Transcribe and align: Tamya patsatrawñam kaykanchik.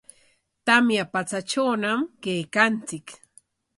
Tamya 0.65 1.03
patsatrawñam 1.13 1.99
kaykanchik. 2.23 3.07